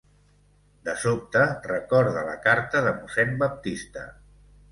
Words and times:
De 0.87 0.95
sobte 1.01 1.43
recorda 1.71 2.25
la 2.29 2.35
carta 2.47 2.83
de 2.87 2.93
mossèn 3.03 3.37
Baptista. 3.43 4.09